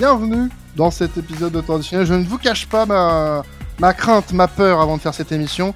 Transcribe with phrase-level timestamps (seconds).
[0.00, 2.06] bienvenue dans cet épisode de Traditionnel.
[2.06, 5.74] Je ne vous cache pas ma, crainte, ma peur avant de faire cette émission,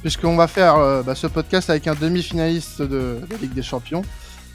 [0.00, 4.02] puisqu'on va faire euh, bah, ce podcast avec un demi-finaliste de, de Ligue des Champions.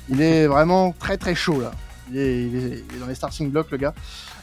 [0.10, 1.72] Il est vraiment très très chaud là.
[2.12, 3.94] Il est, dans les starting blocks le gars.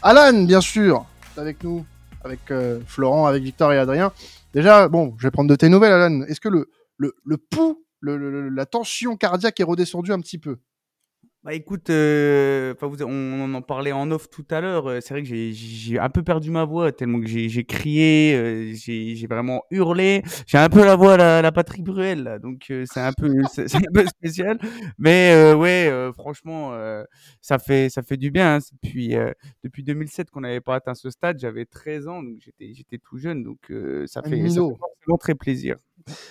[0.01, 1.05] Alan, bien sûr,
[1.37, 1.85] avec nous,
[2.25, 4.11] avec euh, Florent, avec Victor et Adrien.
[4.55, 6.23] Déjà, bon, je vais prendre de tes nouvelles, Alan.
[6.23, 10.57] Est-ce que le, pouls, la tension cardiaque est redescendue un petit peu?
[11.45, 14.87] Bah écoute, euh, enfin, vous- on, en parlait en off tout à l'heure.
[14.89, 18.73] euh, C'est vrai que j'ai- un peu perdu ma voix tellement que j'ai crié, euh,
[18.77, 20.23] j'ai vraiment hurlé.
[20.47, 23.27] J'ai un peu la voix la, la Patrick Bruel, là, donc euh, c'est un peu
[23.53, 24.57] c'est un peu spécial.
[24.99, 27.03] Mais euh, ouais, euh, franchement, euh,
[27.41, 28.57] ça fait ça fait du bien.
[28.57, 28.59] hein.
[28.81, 29.33] Depuis euh,
[29.65, 31.41] depuis 2007 qu'on n'avait pas atteint ce stade.
[31.41, 35.19] J'avais 13 ans, donc j'étais j'étais tout jeune, donc euh, ça fait ça fait forcément
[35.19, 35.77] très plaisir.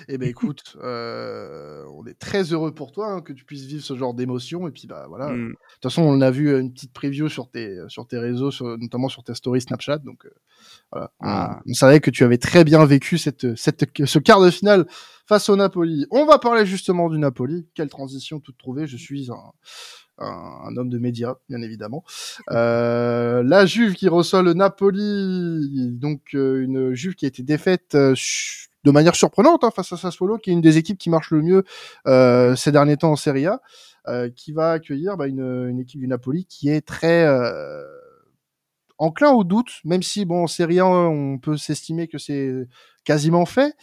[0.07, 3.83] Eh ben écoute, euh, on est très heureux pour toi hein, que tu puisses vivre
[3.83, 4.67] ce genre d'émotion.
[4.67, 5.29] Et puis bah voilà.
[5.31, 5.49] De Mm.
[5.49, 8.77] toute façon, on a vu euh, une petite preview sur tes sur tes réseaux, sur-
[8.77, 9.99] notamment sur tes stories Snapchat.
[9.99, 10.29] Donc euh,
[10.91, 11.59] voilà, On- Ah.
[11.67, 14.85] on, savait que tu avais très bien vécu cette cette ce quart de finale
[15.27, 16.05] face au Napoli.
[16.11, 17.67] On va parler justement du Napoli.
[17.73, 18.87] Quelle transition toute trouvée.
[18.87, 19.51] Je suis un
[20.23, 22.03] un, homme de médias, bien évidemment.
[22.51, 27.95] Euh, la Juve qui reçoit le Napoli, donc euh, une Juve qui a été défaite
[27.95, 28.13] euh,
[28.83, 31.41] de manière surprenante hein, face à Sassuolo, qui est une des équipes qui marche le
[31.41, 31.63] mieux
[32.07, 33.61] euh, ces derniers temps en Serie A,
[34.07, 37.83] euh, qui va accueillir bah, une, une équipe du Napoli qui est très euh,
[38.97, 42.67] enclin au doute, même si bon en Serie A on peut s'estimer que c'est
[43.03, 43.73] quasiment fait.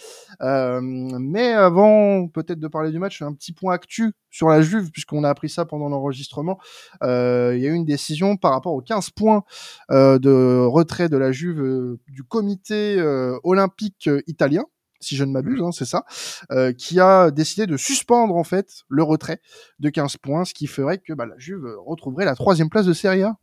[0.43, 4.91] Euh, mais avant peut-être de parler du match, un petit point actu sur la Juve,
[4.91, 6.59] puisqu'on a appris ça pendant l'enregistrement.
[7.03, 9.45] Euh, il y a eu une décision par rapport aux 15 points
[9.91, 14.65] euh, de retrait de la Juve euh, du comité euh, olympique italien
[15.01, 16.05] si je ne m'abuse, hein, c'est ça,
[16.51, 19.41] euh, qui a décidé de suspendre en fait le retrait
[19.79, 22.93] de 15 points, ce qui ferait que bah, la Juve retrouverait la troisième place de
[22.93, 23.37] Serie A.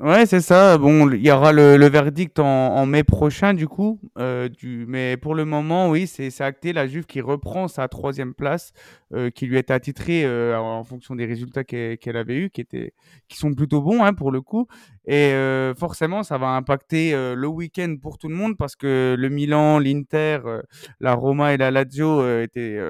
[0.00, 0.76] Ouais, c'est ça.
[0.78, 4.00] Bon, il y aura le, verdict en, mai prochain, du coup.
[4.18, 6.72] Euh, mais pour le moment, oui, c'est acté.
[6.72, 8.72] La Juve qui reprend sa troisième place,
[9.12, 12.94] euh, qui lui est attitrée en fonction des résultats qu'elle qu'elle avait eus, qui, étaient,
[13.28, 14.66] qui sont plutôt bons hein, pour le coup.
[15.06, 19.14] Et euh, forcément, ça va impacter euh, le week-end pour tout le monde parce que
[19.18, 20.62] le Milan, l'Inter, euh,
[21.00, 22.80] la Roma et la Lazio étaient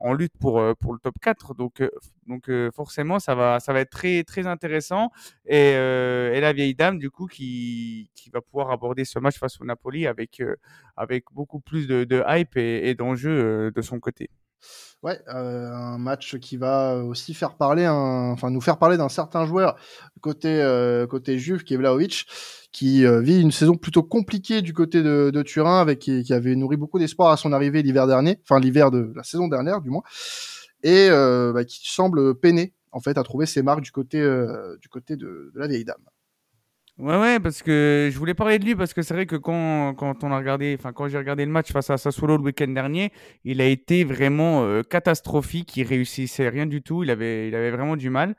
[0.00, 1.54] en lutte pour, pour le top 4.
[1.54, 1.82] Donc,
[2.26, 5.10] donc forcément, ça va, ça va être très, très intéressant.
[5.46, 9.60] Et, et la vieille dame, du coup, qui, qui va pouvoir aborder ce match face
[9.60, 10.42] au Napoli avec,
[10.96, 14.30] avec beaucoup plus de, hype et, et d'enjeux euh, de son côté.
[15.04, 18.30] Ouais, euh, un match qui va aussi faire parler, un...
[18.32, 19.76] enfin nous faire parler d'un certain joueur
[20.20, 21.76] côté euh, côté Juve qui
[22.72, 26.76] qui euh, vit une saison plutôt compliquée du côté de, Turin, avec qui, avait nourri
[26.76, 30.02] beaucoup d'espoir à son arrivée l'hiver dernier, enfin l'hiver de la saison dernière du moins,
[30.82, 35.52] et euh, bah, qui semble peiner en fait à trouver ses marques du côté de
[35.54, 36.02] la vieille dame.
[36.98, 39.94] Ouais, ouais, parce que je voulais parler de lui parce que c'est vrai que quand,
[39.94, 42.66] quand on a regardé, enfin quand j'ai regardé le match face à Sassuolo le week-end
[42.66, 43.12] dernier,
[43.44, 45.76] il a été vraiment euh, catastrophique.
[45.76, 47.04] Il réussissait rien du tout.
[47.04, 48.34] Il avait, il avait vraiment du mal.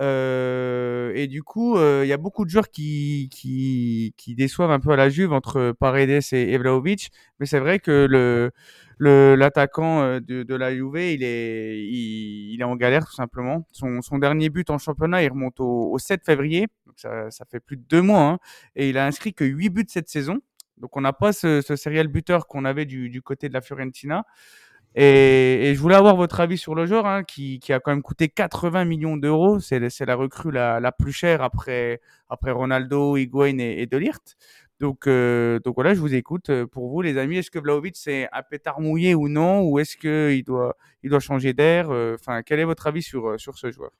[0.00, 4.70] Euh, et du coup, euh, il y a beaucoup de joueurs qui, qui, qui déçoivent
[4.70, 7.10] un peu à la Juve entre Paredes et, Vlahovic.
[7.40, 8.52] Mais c'est vrai que le
[9.00, 13.66] l'attaquant euh, de, de la Juve, il est, il, il est en galère tout simplement.
[13.72, 17.44] Son, son dernier but en championnat, il remonte au, au 7 février, donc ça, ça
[17.50, 18.38] fait plus de deux mois, hein,
[18.76, 20.38] et il a inscrit que 8 buts cette saison.
[20.78, 23.60] Donc on n'a pas ce, ce serial buteur qu'on avait du, du côté de la
[23.60, 24.24] Fiorentina.
[24.94, 27.90] Et, et je voulais avoir votre avis sur le joueur, hein, qui, qui a quand
[27.92, 29.60] même coûté 80 millions d'euros.
[29.60, 34.36] C'est la recrue la, la plus chère après, après Ronaldo, Higuain et, et Delirte.
[34.80, 36.50] Donc, euh, donc voilà, je vous écoute.
[36.50, 39.78] Euh, Pour vous, les amis, est-ce que Vlahovic c'est un pétard mouillé ou non, ou
[39.80, 41.90] est-ce qu'il doit, il doit changer d'air?
[41.90, 43.90] Euh, Enfin, quel est votre avis sur, sur ce joueur?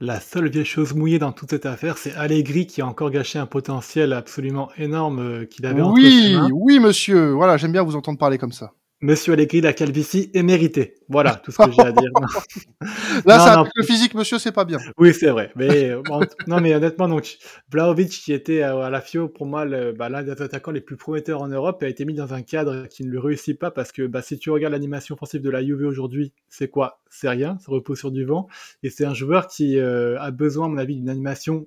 [0.00, 3.38] La seule vieille chose mouillée dans toute cette affaire, c'est Allegri qui a encore gâché
[3.38, 6.48] un potentiel absolument énorme qu'il avait entre ses Oui, mains.
[6.52, 8.72] oui monsieur, voilà, j'aime bien vous entendre parler comme ça.
[9.04, 10.94] Monsieur Allegri, la calvitie est méritée.
[11.10, 12.10] Voilà tout ce que j'ai à dire.
[13.26, 13.64] Là, Non, ça, non.
[13.76, 14.78] le physique, monsieur, c'est pas bien.
[14.96, 15.52] Oui, c'est vrai.
[15.56, 16.00] Mais euh,
[16.46, 17.36] non, mais honnêtement, donc
[17.70, 21.42] Vlahovic qui était à la FIO pour moi bah, l'un des attaquants les plus prometteurs
[21.42, 24.06] en Europe a été mis dans un cadre qui ne le réussit pas parce que
[24.06, 27.02] bah, si tu regardes l'animation offensive de la Juve aujourd'hui, c'est quoi?
[27.10, 28.48] C'est rien, ça repose sur du vent.
[28.82, 31.66] Et c'est un joueur qui euh, a besoin, à mon avis, d'une animation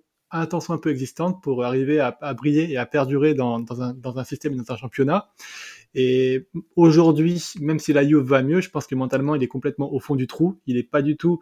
[0.59, 3.93] soit un peu existante pour arriver à, à briller et à perdurer dans, dans, un,
[3.93, 5.29] dans un système et dans un championnat.
[5.99, 6.45] Et
[6.75, 9.99] aujourd'hui, même si la Juve va mieux, je pense que mentalement, il est complètement au
[9.99, 10.59] fond du trou.
[10.67, 11.39] Il n'est pas du tout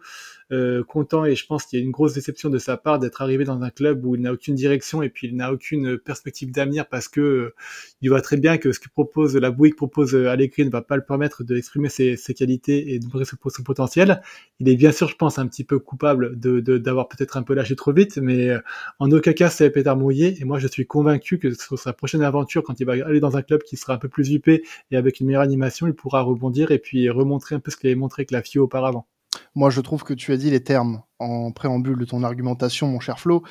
[0.50, 3.20] euh, content et je pense qu'il y a une grosse déception de sa part d'être
[3.20, 6.52] arrivé dans un club où il n'a aucune direction et puis il n'a aucune perspective
[6.52, 7.54] d'avenir parce que euh,
[8.00, 10.80] il voit très bien que ce que propose la que propose euh, Allegri ne va
[10.80, 14.22] pas le permettre d'exprimer ses, ses, qualités et d'ouvrir son, son, potentiel.
[14.58, 17.52] Il est bien sûr, je pense, un petit peu coupable de d'avoir peut-être un peu
[17.52, 18.54] lâché trop vite, mais
[19.00, 22.22] en aucun cas c'est pétard mouillé et moi je suis convaincu que sur sa prochaine
[22.22, 25.20] aventure, quand il va aller dans un club qui sera un peu plus et avec
[25.20, 28.22] une meilleure animation, il pourra rebondir et puis remontrer un peu ce qu'il avait montré
[28.22, 29.06] avec la FIO auparavant.
[29.54, 33.00] Moi, je trouve que tu as dit les termes en préambule de ton argumentation, mon
[33.00, 33.42] cher Flo.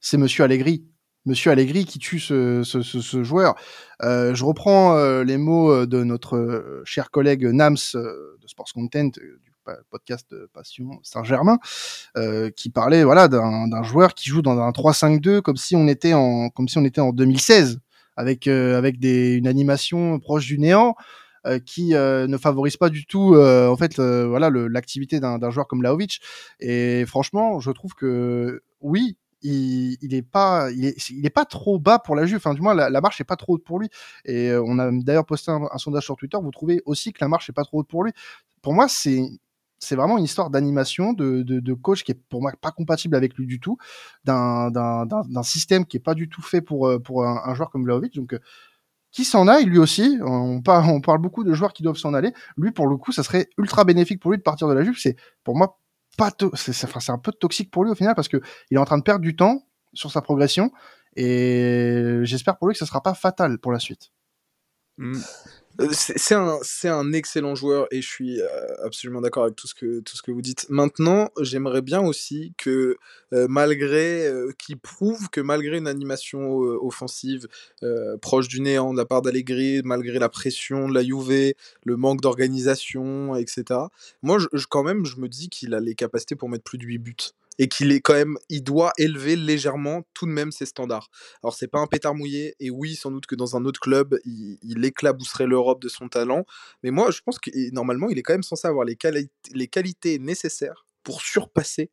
[0.00, 0.84] C'est Monsieur Allegri.
[1.24, 2.62] Monsieur Allegri qui tue ce,
[3.22, 3.54] joueur.
[4.02, 8.72] Euh, je reprends euh, les mots de notre euh, cher collègue Nams euh, de Sports
[8.72, 9.52] Content, du
[9.90, 11.58] podcast Passion Saint-Germain,
[12.56, 15.74] qui parlait voilà d'un joueur qui joue dans un 3-5-2 comme si
[16.54, 17.78] comme si on était en 2016
[18.18, 20.94] avec avec des, une animation proche du néant.
[21.46, 25.68] Euh, qui euh, ne favorise pas du tout euh, en fait voilà l'activité d'un joueur
[25.68, 26.20] comme Laovic.
[26.60, 31.44] Et franchement, je trouve que oui, il, il est pas il est, il est pas
[31.44, 33.64] trop bas pour la Juve enfin du moins la, la marche est pas trop haute
[33.64, 33.88] pour lui
[34.24, 37.28] et on a d'ailleurs posté un, un, sondage sur Twitter vous trouvez aussi que la
[37.28, 38.10] marche est pas trop haute pour lui
[38.60, 39.22] pour moi c'est
[39.78, 43.34] c'est vraiment une histoire d'animation de, de, coach qui est pour moi pas compatible avec
[43.34, 43.78] lui du tout
[44.24, 48.34] d'un système qui est pas du tout fait pour pour un, joueur comme Vlaovic donc
[49.10, 50.18] qui s'en aille lui aussi.
[50.22, 52.32] On parle, on parle beaucoup de joueurs qui doivent s'en aller.
[52.56, 54.98] Lui, pour le coup, ça serait ultra bénéfique pour lui de partir de la Juve.
[54.98, 55.78] C'est pour moi
[56.16, 58.38] pas c'est un peu toxique pour lui au final parce que
[58.70, 59.62] il est en train de perdre du temps
[59.94, 60.72] sur sa progression
[61.16, 64.10] et j'espère pour lui que ça sera pas fatal pour la suite.
[64.98, 65.14] Mmh.
[65.80, 68.46] Euh, c'est un, un excellent joueur et je suis euh,
[68.84, 70.66] absolument d'accord avec tout ce, que, tout ce que vous dites.
[70.70, 72.96] Maintenant, j'aimerais bien aussi que,
[73.32, 74.28] euh, malgré,
[74.58, 77.46] qu'il prouve que malgré une animation offensive
[78.20, 81.54] proche du néant de la part d'Allegri, malgré la pression de la Juve,
[81.84, 83.80] le manque d'organisation, etc.,
[84.22, 84.38] moi,
[84.68, 87.16] quand même, je me dis qu'il a les capacités pour mettre plus de 8 buts
[87.58, 91.10] et qu'il est quand même, il doit élever légèrement tout de même ses standards.
[91.42, 94.18] Alors c'est pas un pétard mouillé et oui, sans doute que dans un autre club,
[94.24, 96.44] il, éclabousserait l'Europe de son talent,
[96.82, 98.96] mais moi je pense que normalement il est quand même censé avoir les,
[99.52, 101.90] les qualités nécessaires pour surpasser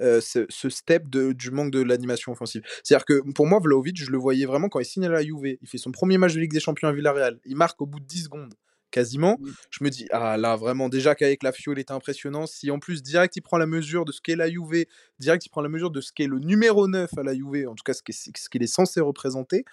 [0.00, 2.62] euh, ce, step du manque de l'animation offensive.
[2.82, 5.56] C'est-à-dire que pour moi, Vlaovic, je le voyais vraiment quand il signe à la Juve.
[5.60, 7.38] Il fait son premier match de Ligue des Champions à Villarreal.
[7.44, 8.54] Il marque au bout de 10 secondes
[8.92, 9.38] quasiment.
[9.70, 12.46] Je me dis, ah là, vraiment, déjà qu'avec la Fiole, il était impressionnant.
[12.46, 14.84] Si en plus, direct, il prend la mesure de ce qu'est la Juve,
[15.18, 17.74] direct, il prend la mesure de ce qu'est le numéro 9 à la Juve, en
[17.74, 19.64] tout cas, ce qu'il est, censé représenter,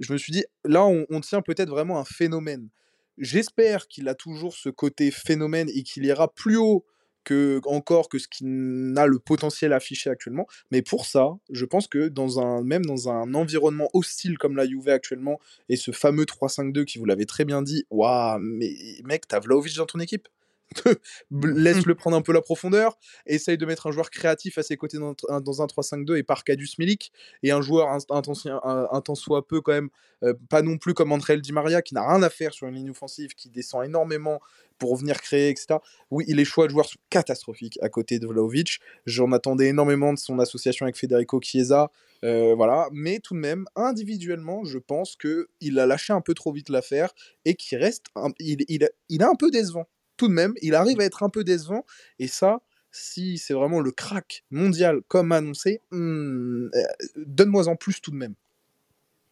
[0.00, 2.68] je me suis dit, là, on, on tient peut-être vraiment un phénomène.
[3.16, 6.84] J'espère qu'il a toujours ce côté phénomène et qu'il ira plus haut
[7.26, 10.46] que, encore que ce qui n'a le potentiel affiché actuellement.
[10.70, 14.66] Mais pour ça, je pense que dans un, même dans un environnement hostile comme la
[14.66, 18.72] Juve actuellement, et ce fameux 3-5-2 qui vous l'avez très bien dit, waouh, mais
[19.04, 20.28] mec, t'as Vlaovic dans ton équipe
[21.30, 24.98] laisse-le prendre un peu la profondeur, essaye de mettre un joueur créatif à ses côtés
[24.98, 29.60] dans, dans un 3-5-2 et par Cadius Milik, et un joueur un, temps soit peu
[29.60, 29.90] quand même,
[30.22, 32.74] euh, pas non plus comme André Di Maria qui n'a rien à faire sur une
[32.74, 34.40] ligne offensive, qui descend énormément
[34.78, 35.78] pour venir créer, etc.
[36.10, 38.80] Oui, les choix de joueurs sont catastrophiques à côté de Vlaovic.
[39.06, 41.90] J'en attendais énormément de son association avec Federico Chiesa,
[42.24, 42.88] euh, voilà.
[42.92, 46.68] Mais tout de même, individuellement, je pense que il a lâché un peu trop vite
[46.68, 47.12] l'affaire
[47.44, 49.86] et qu'il reste, un, il, il, il est un peu décevant
[50.16, 51.84] tout de même, il arrive à être un peu décevant.
[52.18, 52.60] Et ça,
[52.90, 56.82] si c'est vraiment le crack mondial comme annoncé, hmm, euh,
[57.16, 58.34] donne-moi en plus tout de même.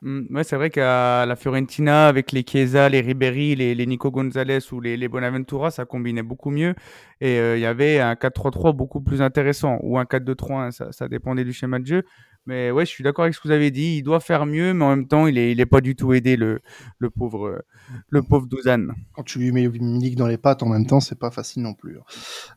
[0.03, 4.59] Mmh, ouais, c'est vrai qu'à la Fiorentina, avec les Chiesa, les Ribéry, les, Nico Gonzalez
[4.71, 6.75] ou les, les Bonaventura, ça combinait beaucoup mieux.
[7.23, 11.09] Et euh, il y avait un 4-3-3 beaucoup plus intéressant, ou un 4-2-3-1, ça, ça,
[11.09, 12.03] dépendait du schéma de jeu.
[12.47, 13.97] Mais ouais, je suis d'accord avec ce que vous avez dit.
[13.99, 16.13] Il doit faire mieux, mais en même temps, il est, il est pas du tout
[16.13, 16.61] aidé, le,
[16.99, 17.63] le pauvre,
[18.09, 18.93] le pauvre Douzane.
[19.15, 21.75] Quand tu lui mets Milik dans les pattes en même temps, c'est pas facile non
[21.75, 21.99] plus.
[21.99, 22.03] Hein.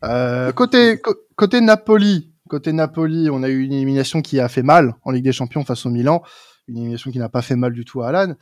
[0.03, 0.99] Euh, côté,
[1.35, 5.23] côté Napoli, côté Napoli, on a eu une élimination qui a fait mal en Ligue
[5.23, 6.21] des Champions face au Milan
[6.67, 8.33] une élimination qui n'a pas fait mal du tout à Alan.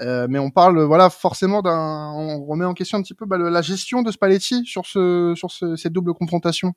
[0.00, 3.38] Euh, mais on parle, voilà, forcément d'un, on remet en question un petit peu bah,
[3.38, 6.72] la gestion de Spalletti sur ce, sur ce, cette double confrontation.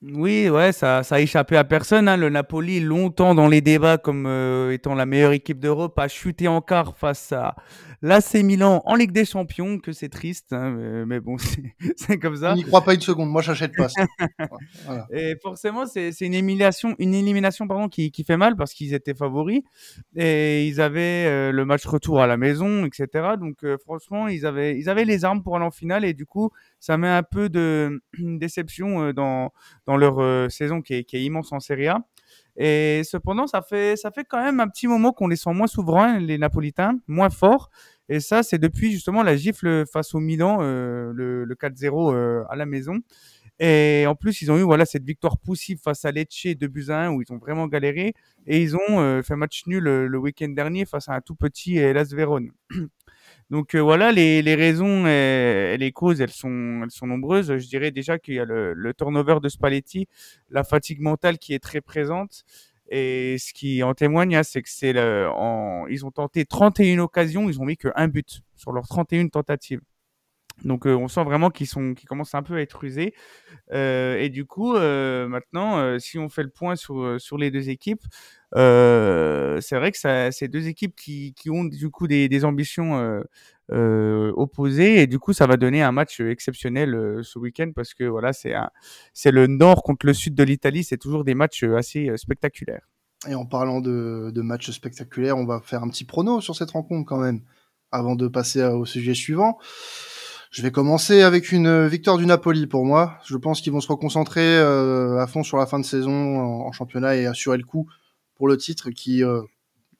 [0.00, 2.06] Oui, ouais, ça, ça a échappé à personne.
[2.06, 2.16] Hein.
[2.16, 6.46] Le Napoli, longtemps dans les débats comme euh, étant la meilleure équipe d'Europe, a chuté
[6.46, 7.56] en quart face à
[8.00, 9.80] l'AC Milan en Ligue des Champions.
[9.80, 11.36] Que c'est triste, hein, mais, mais, bon,
[11.96, 12.50] c'est comme ça.
[12.52, 13.28] Je n'y crois pas une seconde.
[13.28, 13.88] Moi, j'achète pas.
[13.88, 14.06] Ça.
[14.86, 15.06] voilà.
[15.10, 19.14] Et forcément, c'est une élimination, une élimination pardon, qui, qui fait mal parce qu'ils étaient
[19.14, 19.62] favoris
[20.14, 23.30] et ils avaient euh, le match retour à la maison, etc.
[23.36, 26.24] Donc, euh, franchement, ils avaient, ils avaient les armes pour aller en finale et du
[26.24, 29.50] coup, ça met un peu de déception euh, dans,
[29.88, 32.00] dans leur euh, saison qui est, immense en Serie A.
[32.58, 35.66] Et cependant, ça fait, ça fait quand même un petit moment qu'on les sent moins
[35.66, 37.70] souverains, les Napolitains, moins forts.
[38.10, 42.44] Et ça, c'est depuis justement la gifle face au Milan, euh, le, le 4-0 euh,
[42.50, 42.98] à la maison.
[43.60, 46.90] Et en plus, ils ont eu voilà cette victoire poussive face à Lecce 2 buts
[46.90, 48.12] à 1 où ils ont vraiment galéré.
[48.46, 51.76] Et ils ont euh, fait match nul le week-end dernier face à un tout petit
[51.94, 52.50] Las Vérone.
[53.50, 57.56] Donc voilà, les, les raisons et, les causes, elles sont, elles sont nombreuses.
[57.56, 60.06] Je dirais déjà qu'il y a le, le turnover de Spalletti,
[60.50, 62.44] la fatigue mentale qui est très présente.
[62.90, 67.60] Et ce qui en témoigne, hein, c'est que c'est ils ont tenté 31 occasions, ils
[67.60, 69.80] ont mis que un but sur leurs 31 tentatives.
[70.64, 73.14] Donc euh, on sent vraiment qu'ils sont, qu'ils commencent un peu à être usés.
[73.72, 77.50] Euh, et du coup, euh, maintenant, euh, si on fait le point sur sur les
[77.50, 78.02] deux équipes,
[78.54, 83.22] c'est vrai que c'est deux équipes qui, ont du coup des, ambitions
[83.70, 88.32] opposées et du coup ça va donner un match exceptionnel ce week-end parce que voilà
[88.32, 92.86] c'est le nord contre le sud de l'Italie, c'est toujours des matchs assez spectaculaires.
[93.26, 97.06] Et en parlant de, matchs spectaculaires, on va faire un petit prono sur cette rencontre
[97.06, 97.40] quand même
[97.90, 99.58] avant de passer au sujet suivant.
[100.50, 103.18] Je vais commencer avec une victoire du Napoli pour moi.
[103.26, 107.16] Je pense qu'ils vont se reconcentrer à fond sur la fin de saison en, championnat
[107.16, 107.88] et assurer le coup
[108.38, 109.42] pour le titre qui euh,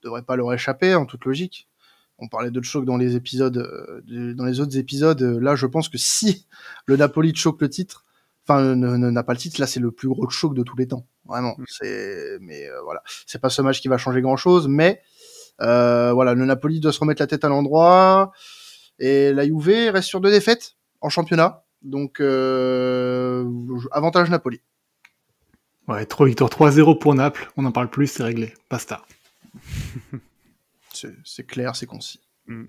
[0.03, 1.69] devrait pas leur échapper en toute logique.
[2.19, 5.21] On parlait de choc dans les épisodes, euh, dans les autres épisodes.
[5.21, 6.47] Là, je pense que si
[6.87, 8.05] le Napoli choque le titre,
[8.45, 11.07] enfin n'a pas le titre, là c'est le plus gros choc de tous les temps.
[11.27, 11.55] Vraiment.
[11.59, 11.65] Mm.
[11.69, 15.03] C'est, mais euh, voilà, c'est pas ce match qui va changer grand chose, mais
[15.61, 18.33] euh, voilà, le Napoli doit se remettre la tête à l'endroit.
[18.99, 21.65] Et la Juve reste sur deux défaites en championnat.
[21.83, 23.45] Donc, euh,
[23.93, 24.61] avantage Napoli.
[25.89, 27.51] Ouais, 3 victoires, 3-0 pour Naples.
[27.57, 28.53] On n'en parle plus, c'est réglé.
[28.71, 29.05] Basta.
[31.25, 32.21] c'est clair, c'est concis.
[32.47, 32.65] Mm.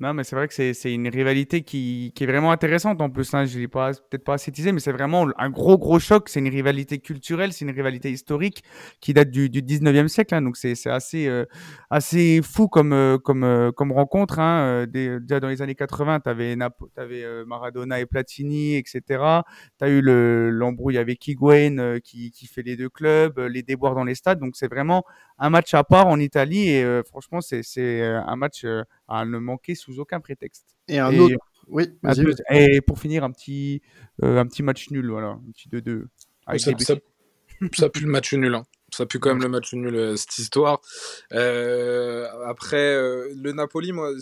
[0.00, 3.34] Non, mais c'est vrai que c'est une rivalité qui, qui, est vraiment intéressante en plus.
[3.34, 3.44] Hein.
[3.44, 6.30] Je ne l'ai peut-être pas assez teasé, mais c'est vraiment un gros, gros choc.
[6.30, 8.64] C'est une rivalité culturelle, c'est une rivalité historique
[9.00, 10.34] qui date du, du 19e siècle.
[10.34, 10.40] Hein.
[10.40, 11.44] Donc c'est assez, euh,
[11.90, 14.38] assez fou comme, euh, comme, euh, comme rencontre.
[14.38, 14.86] Hein.
[14.86, 16.56] déjà dans les années 80, tu avais,
[16.96, 19.02] avais Maradona et Platini, etc.
[19.78, 24.04] Tu as eu l'embrouille avec Higuain qui, qui fait les deux clubs, les déboires dans
[24.04, 24.40] les stades.
[24.40, 25.04] Donc c'est vraiment
[25.38, 28.64] un match à part en Italie et franchement, c'est un match
[29.10, 30.76] à ne manquer sous aucun prétexte.
[30.88, 31.36] Et un autre.
[31.66, 31.84] Oui,
[32.50, 33.80] et pour finir, un petit,
[34.24, 36.06] euh, un petit match nul, voilà, un petit 2-2.
[36.58, 36.94] Ça, ça,
[37.74, 38.54] ça, pue le match nul.
[38.54, 38.64] Hein.
[38.92, 40.80] Ça pue quand même le match nul, euh, cette histoire.
[41.32, 42.94] Euh, après,
[43.34, 44.12] le Napoli, moi,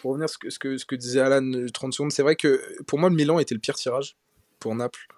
[0.00, 2.36] pour revenir à ce que, ce, que, ce que disait Alan 30 secondes, c'est vrai
[2.36, 4.16] que pour moi, le Milan était le pire tirage
[4.60, 5.08] pour Naples.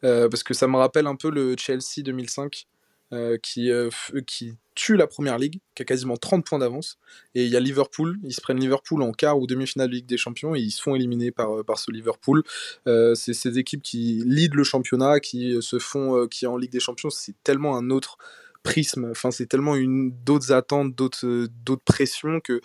[0.00, 2.66] parce que ça me rappelle un peu le Chelsea 2005
[3.14, 3.90] euh, qui, euh,
[4.26, 6.98] qui tue la première ligue, qui a quasiment 30 points d'avance.
[7.36, 10.06] Et il y a Liverpool, ils se prennent Liverpool en quart ou demi-finale de Ligue
[10.06, 12.42] des Champions et ils se font éliminer par, euh, par ce Liverpool.
[12.86, 17.10] c'est ces équipes qui lead le championnat, qui se font, qui en Ligue des Champions,
[17.10, 18.18] c'est tellement un autre
[18.64, 22.60] prisme, enfin c'est tellement une d'autres attentes, d'autres d'autres pressions que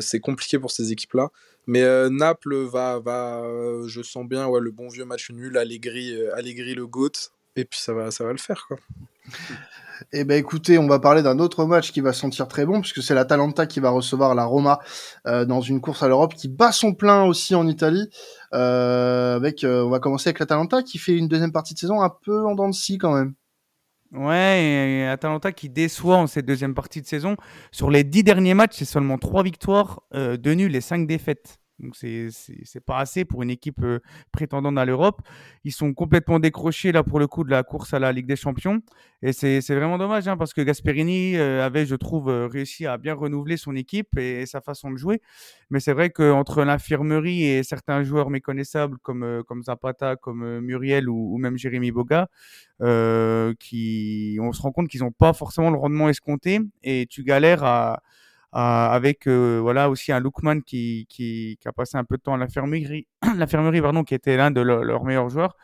[0.00, 1.30] c'est compliqué pour ces équipes-là.
[1.66, 3.44] Mais Naples va, va
[3.86, 7.78] je sens bien, ouais, le bon vieux match nul, Allegri, Allegri le GOAT, et puis
[7.78, 8.78] ça va, ça va le faire quoi.
[10.12, 13.02] Eh ben écoutez, on va parler d'un autre match qui va sentir très bon puisque
[13.02, 14.78] c'est l'Atalanta qui va recevoir la Roma
[15.26, 18.08] euh, dans une course à l'Europe qui bat son plein aussi en Italie.
[18.52, 22.10] Euh, euh, on va commencer avec l'Atalanta qui fait une deuxième partie de saison un
[22.10, 23.34] peu en dents de scie quand même.
[24.12, 27.36] Ouais, et Atalanta qui déçoit en cette deuxième partie de saison.
[27.72, 31.58] Sur les dix derniers matchs, c'est seulement trois victoires, deux nuls et cinq défaites.
[31.78, 32.30] Donc c'est
[32.86, 34.00] pas assez pour une équipe euh,
[34.32, 35.20] prétendante à l'Europe.
[35.64, 38.36] Ils sont complètement décrochés là pour le coup de la course à la Ligue des
[38.36, 38.80] Champions
[39.22, 42.96] et c'est vraiment dommage hein, parce que Gasperini euh, avait je trouve euh, réussi à
[42.96, 45.20] bien renouveler son équipe et sa façon de jouer.
[45.70, 51.34] Mais c'est vrai qu'entre l'infirmerie et certains joueurs méconnaissables comme comme Zapata, comme Muriel ou,
[51.34, 52.28] ou même Jérémy Boga,
[53.58, 57.64] qui on se rend compte qu'ils n'ont pas forcément le rendement escompté et tu galères
[57.64, 58.02] à
[58.52, 62.38] avec euh, voilà aussi un Lookman qui, qui, a passé un peu de temps à
[62.38, 63.06] l'infirmerie,
[63.82, 65.56] pardon, qui était l'un de leurs meilleurs joueurs.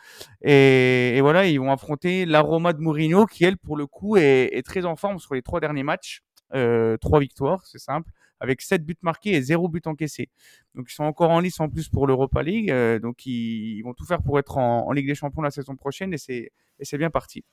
[0.43, 4.62] Et, et, voilà, ils vont affronter l'aroma de Mourinho qui elle pour le coup est,
[4.65, 6.23] très en forme sur les trois derniers matchs,
[6.55, 8.11] euh, trois victoires, c'est simple,
[8.41, 10.29] avec sept buts marqués et zéro but encaissé.
[10.75, 13.95] Donc ils sont encore en lice en plus pour l'Europa League, euh, donc ils, vont
[13.95, 17.11] tout faire pour être en, en Ligue des Champions la saison prochaine et c'est bien
[17.11, 17.45] parti.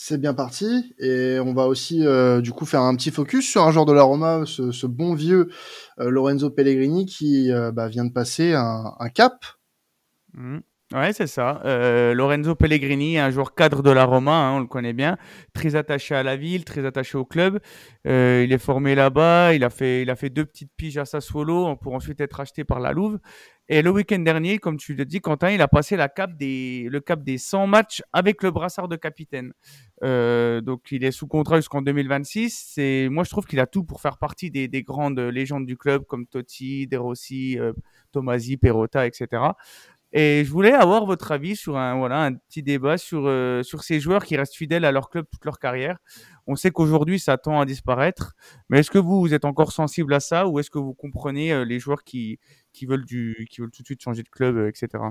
[0.00, 3.64] C'est bien parti et on va aussi euh, du coup faire un petit focus sur
[3.64, 5.48] un joueur de la Roma, ce, bon vieux
[5.98, 9.44] euh, Lorenzo Pellegrini qui euh, bah, vient de passer un, cap.
[10.34, 10.58] Mmh.
[10.94, 11.60] Ouais, c'est ça.
[12.14, 15.18] Lorenzo Pellegrini, un joueur cadre de la Roma, hein, on le connaît bien,
[15.52, 17.58] très attaché à la ville, très attaché au club.
[18.04, 21.74] Il est formé là-bas, il a fait, il a fait deux petites piges à Sassuolo
[21.76, 23.18] pour ensuite être acheté par la Louve.
[23.70, 26.88] Et le week-end dernier, comme tu le dis, Quentin, il a passé la cap des,
[26.90, 29.52] le cap des 100 matchs avec le brassard de capitaine.
[30.02, 32.72] Euh, donc, il est sous contrat jusqu'en 2026.
[32.74, 35.76] C'est, moi, je trouve qu'il a tout pour faire partie des, des, grandes légendes du
[35.76, 37.74] club comme Totti, De Rossi, euh,
[38.12, 39.42] Tomasi, Perrotta, etc.
[40.14, 43.82] Et je voulais avoir votre avis sur un, voilà, un petit débat sur, euh, sur
[43.82, 45.98] ces joueurs qui restent fidèles à leur club toute leur carrière.
[46.46, 48.32] On sait qu'aujourd'hui, ça tend à disparaître.
[48.70, 51.78] Mais est-ce que vous, êtes encore sensible à ça ou est-ce que vous comprenez les
[51.78, 52.38] joueurs qui,
[52.78, 55.02] qui, veulent du, qui veulent tout de suite changer de club, euh, etc.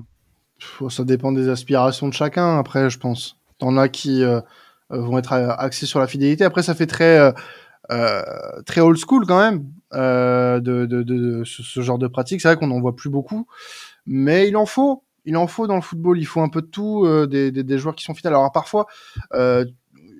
[0.89, 3.37] Ça dépend des aspirations de chacun, après, je pense.
[3.59, 4.41] T'en as qui euh,
[4.89, 6.43] vont être axés sur la fidélité.
[6.43, 7.33] Après, ça fait très,
[7.91, 8.21] euh,
[8.65, 12.41] très old school quand même de, ce, genre de pratique.
[12.41, 13.47] C'est vrai qu'on n'en voit plus beaucoup
[14.07, 15.03] mais il en faut.
[15.25, 16.17] Il en faut dans le football.
[16.17, 18.33] Il faut un peu de tout, euh, des, joueurs qui sont fidèles.
[18.33, 18.87] Alors parfois,
[19.33, 19.65] euh,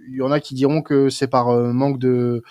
[0.10, 2.44] il y en a qui diront que c'est par euh, manque de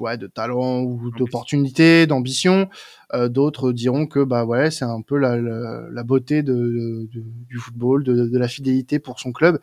[0.00, 2.68] ouais, de talent ou d'opportunité, d'ambition.
[3.12, 7.22] Euh, D'autres diront que bah ouais, c'est un peu la, la, la beauté de, de,
[7.48, 9.58] du football, de, de, la fidélité pour son club.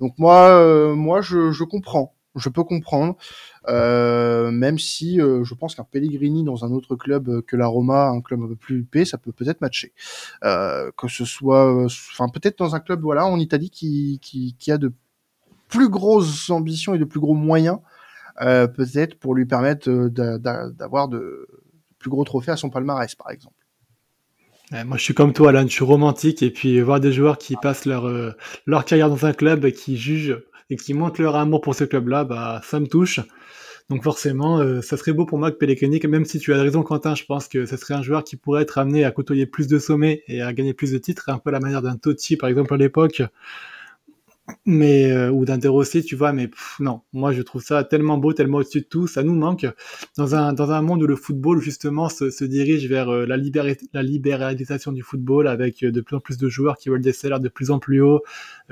[0.00, 3.16] Donc moi, euh, moi je, je, comprends, je peux comprendre,
[3.68, 8.08] euh, même si euh, je pense qu'un Pellegrini dans un autre club que la Roma,
[8.08, 9.92] un club un peu plus huppé, ça peut peut-être matcher.
[10.44, 14.72] Euh, que ce soit, enfin peut-être dans un club voilà en Italie qui, qui, qui
[14.72, 14.92] a de
[15.68, 17.78] plus grosses ambitions et de plus gros moyens
[18.40, 21.46] euh, peut-être pour lui permettre euh, d'avoir de
[21.98, 23.56] plus gros trophées à son palmarès, par exemple.
[24.86, 27.56] Moi, je suis comme toi, Alan, je suis romantique, et puis voir des joueurs qui
[27.56, 28.32] passent leur, euh,
[28.66, 32.24] leur carrière dans un club, qui jugent et qui montrent leur amour pour ce club-là,
[32.24, 33.20] bah, ça me touche.
[33.90, 36.82] Donc forcément, euh, ça serait beau pour moi que Pellegrini, même si tu as raison
[36.82, 39.66] Quentin, je pense que ce serait un joueur qui pourrait être amené à côtoyer plus
[39.66, 42.38] de sommets et à gagner plus de titres, un peu à la manière d'un Totti
[42.38, 43.22] par exemple à l'époque,
[44.66, 47.02] mais euh, ou d'un Rossi, tu vois mais pff, non.
[47.12, 49.66] Moi je trouve ça tellement beau tellement au-dessus de tout ça nous manque.
[50.16, 53.36] Dans un dans un monde où le football justement se, se dirige vers euh, la,
[53.36, 57.00] libéra la libéralisation du football avec euh, de plus en plus de joueurs qui veulent
[57.00, 58.22] des salaires de plus en plus hauts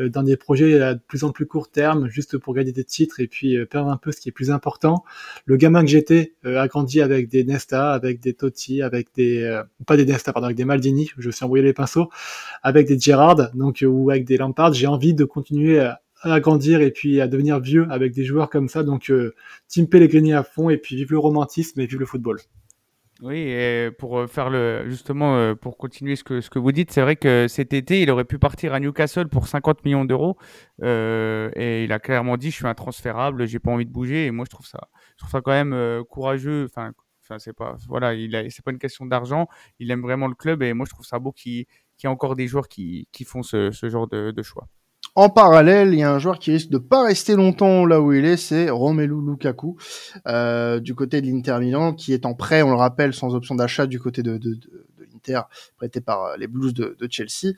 [0.09, 3.21] dans des projets à de plus en plus court terme juste pour gagner des titres
[3.21, 5.05] et puis euh, perdre un peu ce qui est plus important
[5.45, 9.61] le gamin que j'étais euh, a grandi avec des Nesta avec des Totti avec des
[9.87, 12.09] pas des Nesta pardon avec des Maldini je me suis embrouillé les pinceaux
[12.63, 16.81] avec des Gerrard donc ou avec des Lampard j'ai envie de continuer à, à, grandir
[16.81, 18.83] et puis à devenir vieux avec des joueurs comme ça.
[18.83, 19.35] Donc, euh,
[19.69, 22.39] Team Pellegrini à fond et puis vive le romantisme et vive le football.
[23.23, 27.03] Oui, et pour faire le justement pour continuer ce que ce que vous dites, c'est
[27.03, 30.39] vrai que cet été, il aurait pu partir à Newcastle pour 50 millions d'euros.
[30.83, 34.25] Euh, et il a clairement dit je suis intransférable, j'ai pas envie de bouger.
[34.27, 36.93] Et moi je trouve ça je trouve ça quand même euh, courageux, enfin
[37.23, 40.63] enfin c'est pas voilà, il c'est pas une question d'argent, il aime vraiment le club
[40.63, 43.25] et moi je trouve ça beau qu'il qu y ait encore des joueurs qui qui
[43.25, 44.67] font ce, genre de choix.
[45.17, 48.13] En parallèle, il y a un joueur qui risque de pas rester longtemps là où
[48.13, 49.77] il est, c'est Romelu Lukaku
[50.29, 53.55] euh, du côté de l'Inter Milan, qui est en prêt, on le rappelle, sans option
[53.55, 55.41] d'achat du côté de, de, de, de l'Inter,
[55.77, 57.55] prêté par les Blues de, Chelsea,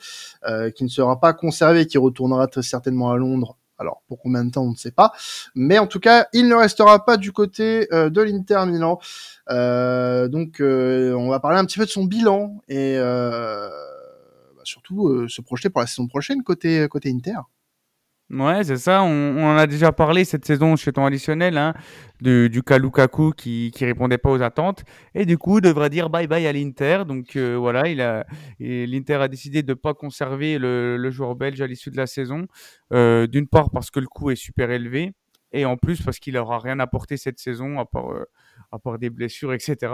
[0.47, 3.59] euh, qui ne sera pas conservé, qui retournera très certainement à Londres.
[3.79, 5.13] Alors pour combien de temps, on ne sait pas,
[5.55, 9.01] mais en tout cas, il ne restera pas du côté euh, de l'Inter Milan.
[9.51, 12.97] Euh, donc, euh, on va parler un petit peu de son bilan et
[14.65, 17.41] surtout euh, se projeter pour la saison prochaine côté, côté Inter.
[18.33, 19.03] Ouais, c'est ça.
[19.03, 21.75] On, en a déjà parlé cette saison chez ton additionnel, hein,
[22.23, 22.63] du, du
[23.37, 24.85] qui, qui répondait pas aux attentes.
[25.15, 27.03] Et du coup, devrait dire bye bye à l'Inter.
[27.07, 28.25] Donc euh, voilà, il a,
[28.59, 32.47] l'Inter a décidé de pas conserver le, joueur belge à l'issue de la saison.
[32.95, 35.13] Euh, D'une part parce que le coût est super élevé.
[35.53, 38.25] Et en plus parce qu'il aura rien apporté cette saison à part, euh,
[38.79, 39.93] part des blessures, etc.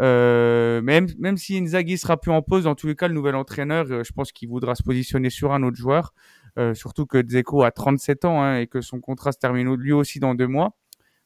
[0.00, 3.34] Euh, même, même si Inzaghi sera plus en pause, dans tous les cas, le nouvel
[3.36, 6.12] entraîneur, euh, je pense qu'il voudra se positionner sur un autre joueur.
[6.58, 9.92] Euh, surtout que Dzeko a 37 ans hein, et que son contrat se termine lui
[9.92, 10.76] aussi dans deux mois.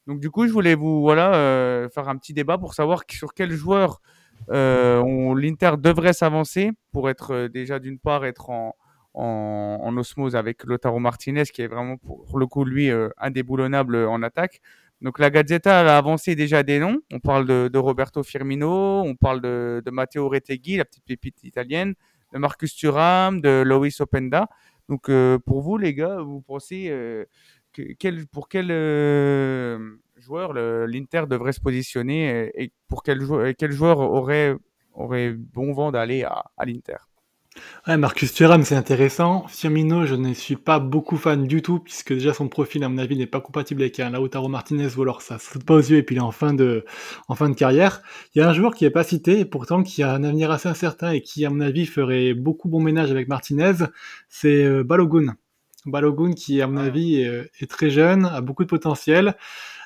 [0.07, 3.35] Donc du coup, je voulais vous voilà euh, faire un petit débat pour savoir sur
[3.35, 4.01] quel joueur
[4.48, 8.74] l'Inter devrait s'avancer pour être déjà d'une part être en,
[9.12, 14.22] en, en, osmose avec Lotaro Martinez qui est vraiment pour le coup lui indéboulonnable en
[14.22, 14.61] attaque.
[15.00, 16.98] Donc la Gazzetta a avancé déjà des noms.
[17.12, 21.94] On parle de, Roberto Firmino, on parle de, Matteo Retegui, la petite pépite italienne,
[22.32, 24.48] de Marcus Thuram, de Loïs Openda.
[24.88, 27.24] Donc euh, pour vous les gars, vous pensez euh,
[28.32, 34.56] pour quel euh, joueur l'Inter devrait se positionner et, pour quel, joueur, quel joueur aurait,
[34.94, 36.96] aurait bon vent d'aller à l'Inter?
[37.87, 39.47] Ouais, Marcus Thuram, c'est intéressant.
[39.49, 42.99] Firmino, je ne suis pas beaucoup fan du tout, puisque déjà son profil, à mon
[42.99, 45.97] avis, n'est pas compatible avec un Lautaro Martinez, ou alors ça saute pas aux yeux,
[45.97, 46.85] et puis il est en fin de,
[47.29, 48.03] en fin de carrière.
[48.35, 50.51] Il y a un joueur qui n'est pas cité, et pourtant qui a un avenir
[50.51, 53.73] assez incertain, et qui, à mon avis, ferait beaucoup bon ménage avec Martinez,
[54.29, 55.37] c'est euh, Balogun.
[55.87, 59.37] Balogun, qui, à mon avis, est, est très jeune, a beaucoup de potentiel,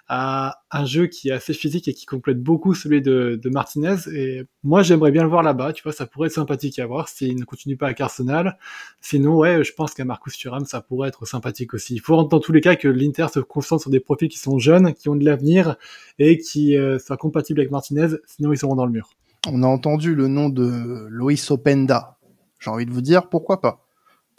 [0.08, 3.96] a un jeu qui est assez physique et qui complète beaucoup celui de, de Martinez.
[4.12, 5.72] Et moi, j'aimerais bien le voir là-bas.
[5.72, 8.58] Tu vois, ça pourrait être sympathique à voir s'il ne continue pas avec Arsenal.
[9.00, 11.94] Sinon, ouais, je pense qu'à Marcus Thuram, ça pourrait être sympathique aussi.
[11.94, 14.58] Il faut dans tous les cas que l'Inter se concentre sur des profils qui sont
[14.58, 15.76] jeunes, qui ont de l'avenir
[16.18, 18.08] et qui euh, soient compatibles avec Martinez.
[18.26, 19.10] Sinon, ils seront dans le mur.
[19.48, 22.18] On a entendu le nom de Loïs Openda.
[22.60, 23.81] J'ai envie de vous dire, pourquoi pas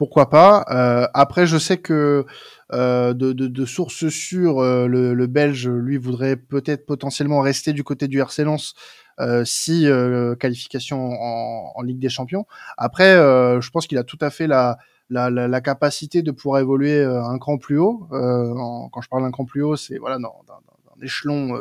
[0.03, 0.65] pourquoi pas.
[0.69, 2.25] Euh, après, je sais que
[2.73, 7.85] euh, de, de, de, sources sûres, euh, le, Belge, lui, voudrait peut-être potentiellement rester du
[7.85, 8.73] côté du RC Lens
[9.21, 12.45] euh, si euh, qualification en, Ligue des Champions.
[12.77, 14.77] Après, je pense qu'il a tout à fait la,
[15.09, 18.05] la, capacité de pouvoir évoluer un cran plus haut.
[18.11, 21.57] Quand je parle d'un cran plus haut, c'est voilà, dans, dans, dans, échelon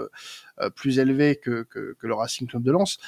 [0.74, 1.64] plus élevé que,
[2.00, 2.98] le Racing Club de Lens.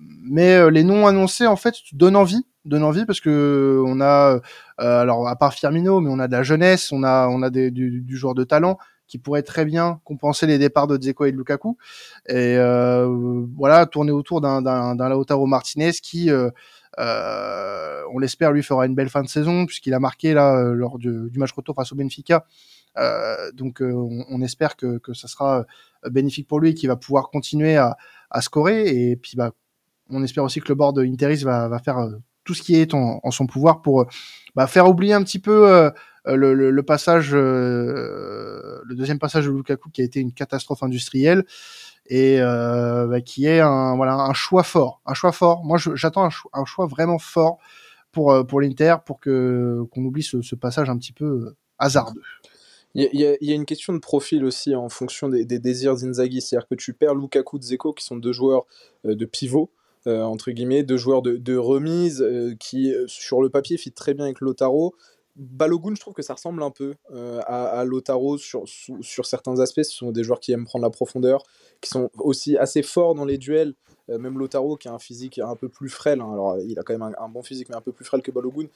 [0.00, 4.40] mais les noms annoncés, en fait, donnent envie donne envie parce que on a, euh,
[4.78, 7.70] alors à part Firmino, mais on a de la jeunesse, on a, on a des,
[7.70, 11.32] du, du joueur de talent qui pourrait très bien compenser les départs de Dzeko et
[11.32, 11.76] de Lukaku.
[12.28, 16.50] Et euh, voilà, tourner autour d'un, d'un, Lautaro Martinez qui, euh,
[16.98, 20.72] euh, on l'espère, lui fera une belle fin de saison puisqu'il a marqué là euh,
[20.72, 22.44] lors du, du, match retour face au Benfica.
[23.54, 25.66] Donc on, on, espère que, que ça sera
[26.10, 27.96] bénéfique pour lui, qu'il va pouvoir continuer à,
[28.30, 29.10] à scorer.
[29.10, 29.52] Et puis bah,
[30.08, 32.08] on espère aussi que le board Interis va, va faire
[32.46, 34.06] tout ce qui est en, son pouvoir pour euh,
[34.54, 35.90] bah, faire oublier un petit peu
[36.28, 40.82] euh, le, le, passage, euh, le deuxième passage de Lukaku qui a été une catastrophe
[40.82, 41.44] industrielle
[42.06, 45.64] et euh, bah, qui est un voilà un choix fort, un choix fort.
[45.64, 47.58] Moi, j'attends un, cho un, choix vraiment fort
[48.10, 52.22] pour pour l'Inter pour que qu'on oublie ce, passage un petit peu hasardeux.
[52.94, 56.66] Il y, a, une question de profil aussi en fonction des, des désirs d'Inzaghi, c'est-à-dire
[56.66, 58.64] que tu perds Lukaku, Zeko, qui sont deux joueurs
[59.04, 59.70] de pivot,
[60.06, 64.14] euh, entre guillemets, deux joueurs de, remise euh, qui, euh, sur le papier, fit très
[64.14, 64.94] bien avec Lotaro.
[65.34, 69.82] Balogun, je trouve que ça ressemble un peu à, à, Lotaro sur, sur, certains aspects.
[69.82, 71.42] Ce sont des joueurs qui aiment prendre la profondeur,
[71.82, 73.74] qui sont aussi assez forts dans les duels.
[74.08, 76.32] Même Lotaro, qui a un physique un peu plus frêle, hein.
[76.32, 78.68] alors il a quand même un, bon physique, mais un peu plus frêle que Balogun.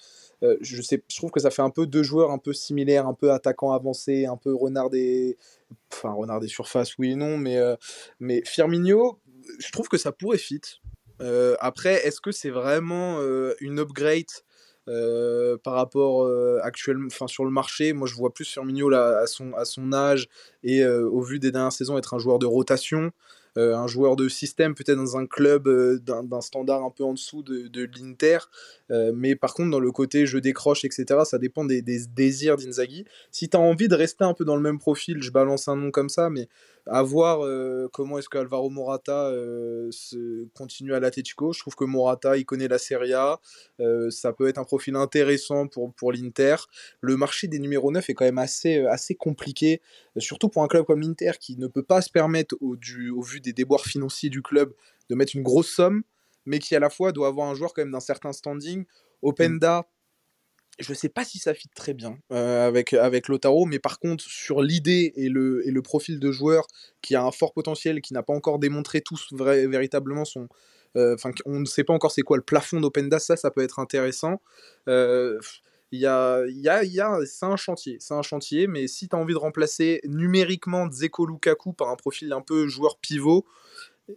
[0.43, 3.15] Je, sais, je trouve que ça fait un peu deux joueurs un peu similaires, un
[3.15, 5.39] peu attaquant avancé, un peu renard des.
[5.91, 7.59] Enfin, renard des surfaces, oui et non, mais,
[8.19, 9.19] mais Firmino,
[9.59, 10.61] je trouve que ça pourrait fit.
[11.21, 14.25] Euh, après, est-ce que c'est vraiment euh, une upgrade
[14.89, 16.29] euh, par rapport
[16.63, 17.93] actuellement, enfin sur le marché?
[17.93, 20.29] Moi, je vois plus Firmino là, à son à son âge
[20.63, 23.13] et au vu des dernières saisons être un joueur de rotation.
[23.57, 25.69] Un joueur de système, peut-être dans un club
[26.05, 28.39] d'un standard un peu en dessous de, de l'Inter.
[28.91, 33.05] Euh, mais par contre, dans le côté je décroche, etc., ça dépend des, désirs d'Inzaghi.
[33.31, 35.77] Si tu as envie de rester un peu dans le même profil, je balance un
[35.77, 36.49] nom comme ça, mais
[36.87, 39.91] à voir euh, comment est-ce que Alvaro Morata euh,
[40.55, 41.53] continue à l'Atletico.
[41.53, 43.39] Je trouve que Morata, il connaît la Serie A.
[44.11, 46.57] Ça peut être un profil intéressant pour, l'Inter.
[47.01, 49.81] Le marché des numéros 9 est quand même assez, assez compliqué,
[50.17, 52.77] surtout pour un club comme l'Inter qui ne peut pas se permettre, au,
[53.15, 54.73] au vu des déboires financiers du club,
[55.11, 56.03] de mettre une grosse somme,
[56.47, 58.85] mais qui à la fois doit avoir un joueur quand même d'un certain standing.
[59.23, 59.87] Openda,
[60.79, 64.25] je sais pas si ça fit très bien euh, avec, avec Lotaro, mais par contre,
[64.25, 66.67] sur l'idée et le, et le profil de joueur
[67.03, 70.49] qui a un fort potentiel, qui n'a pas encore démontré tous vrai, véritablement son.
[70.97, 73.63] Enfin, euh, on ne sait pas encore c'est quoi le plafond d'Openda, ça, ça peut
[73.63, 74.41] être intéressant.
[74.89, 75.39] Euh,
[75.93, 79.17] y a, y a, y a, c'est un chantier, c'est un chantier, mais si tu
[79.17, 83.45] as envie de remplacer numériquement Zeko Lukaku par un profil un peu joueur pivot,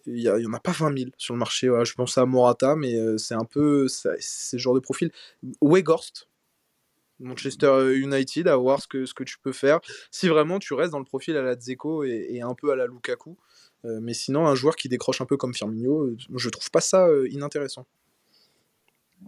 [0.05, 1.67] il y, en a pas 20 000 sur le marché.
[1.83, 5.11] Je pense à Morata, mais c'est un peu ce genre de profil.
[5.61, 6.27] Weghorst,
[7.19, 9.79] Manchester United, à voir ce que, ce que tu peux faire.
[10.11, 12.87] Si vraiment tu restes dans le profil à la Dzeko et, un peu à la
[12.87, 13.37] Lukaku.
[13.85, 16.81] Euh, mais sinon, un joueur qui décroche un peu comme Firmino, euh, je trouve pas
[16.81, 17.85] ça euh, inintéressant.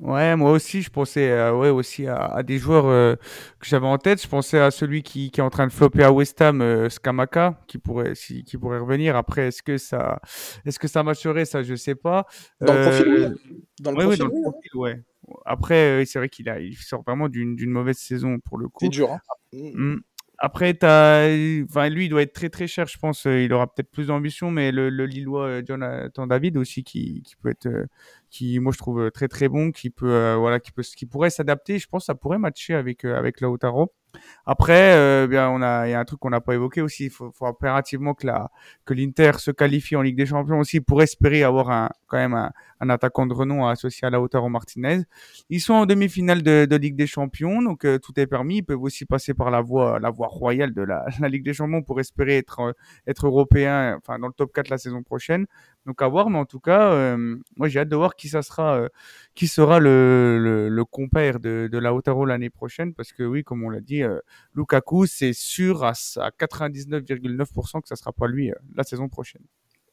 [0.01, 3.15] Ouais, moi aussi, je pensais euh, ouais, aussi à, à des joueurs euh,
[3.59, 4.21] que j'avais en tête.
[4.21, 6.89] Je pensais à celui qui, qui est en train de flopper à West Ham, euh,
[6.89, 9.15] Skamaka, qui pourrait, si, qui pourrait revenir.
[9.15, 10.19] Après, est-ce que ça,
[10.65, 12.25] est-ce que ça marcherait Ça, je sais pas.
[12.59, 13.53] Dans le profil, oui.
[13.79, 15.03] Dans le ouais, profil, ouais, dans le profil, ouais.
[15.45, 18.79] Après, c'est vrai qu'il a, il sort vraiment d'une, d'une mauvaise saison pour le coup.
[18.81, 19.11] C'est dur.
[19.11, 19.19] Hein.
[19.53, 19.95] Mmh.
[20.37, 21.29] Après, t'as...
[21.63, 23.23] Enfin, lui, il doit être très très cher, je pense.
[23.23, 27.49] Il aura peut-être plus d'ambition, mais le, le Lillois Jonathan David aussi, qui, qui peut
[27.49, 27.69] être,
[28.35, 31.29] qui moi je trouve très très bon, qui peut, euh, voilà, qui peut, qui pourrait
[31.29, 31.79] s'adapter.
[31.79, 33.93] Je pense que ça pourrait matcher avec euh, avec Lautaro.
[34.45, 37.05] Après, euh, bien, on a, il y a un truc qu'on n'a pas évoqué aussi.
[37.05, 38.51] Il faut, faut, impérativement que la,
[38.85, 42.33] que l'Inter se qualifie en Ligue des Champions aussi pour espérer avoir un, quand même
[42.33, 45.01] un, un attaquant de renom associé à Lautaro Martinez.
[45.49, 48.57] Ils sont en demi-finale de, de, Ligue des Champions, donc euh, tout est permis.
[48.57, 51.53] Ils peuvent aussi passer par la voie, la voie royale de la, la Ligue des
[51.53, 52.75] Champions pour espérer être,
[53.07, 55.45] être européen, enfin dans le top 4 la saison prochaine.
[55.85, 58.41] Donc à voir, mais en tout cas, euh, moi j'ai hâte de voir qui ça
[58.41, 58.89] sera, euh,
[59.35, 63.63] qui sera le, le, le compère de, de Lautaro l'année prochaine, parce que oui, comme
[63.63, 64.19] on l'a dit, euh,
[64.55, 69.41] Lukaku, c'est sûr à, à 99,9% que ça sera pas lui euh, la saison prochaine.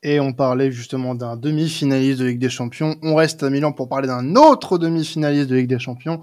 [0.05, 2.97] Et on parlait justement d'un demi-finaliste de Ligue des Champions.
[3.03, 6.21] On reste à Milan pour parler d'un autre demi-finaliste de Ligue des Champions,